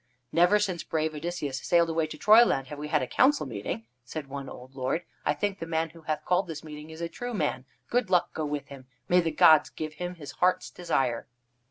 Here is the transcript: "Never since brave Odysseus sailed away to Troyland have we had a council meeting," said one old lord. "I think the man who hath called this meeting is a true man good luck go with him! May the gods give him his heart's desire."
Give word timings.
"Never 0.31 0.57
since 0.57 0.81
brave 0.83 1.13
Odysseus 1.13 1.61
sailed 1.61 1.91
away 1.91 2.07
to 2.07 2.17
Troyland 2.17 2.69
have 2.69 2.79
we 2.79 2.87
had 2.87 3.03
a 3.03 3.07
council 3.07 3.45
meeting," 3.45 3.85
said 4.03 4.27
one 4.29 4.49
old 4.49 4.73
lord. 4.73 5.03
"I 5.27 5.35
think 5.35 5.59
the 5.59 5.67
man 5.67 5.91
who 5.91 6.01
hath 6.01 6.25
called 6.25 6.47
this 6.47 6.63
meeting 6.63 6.89
is 6.89 7.01
a 7.01 7.07
true 7.07 7.35
man 7.35 7.65
good 7.87 8.09
luck 8.09 8.33
go 8.33 8.43
with 8.43 8.69
him! 8.69 8.87
May 9.07 9.19
the 9.21 9.29
gods 9.29 9.69
give 9.69 9.93
him 9.93 10.15
his 10.15 10.31
heart's 10.31 10.71
desire." 10.71 11.27